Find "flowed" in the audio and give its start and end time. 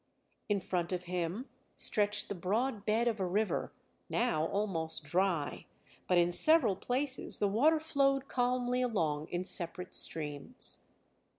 7.79-8.27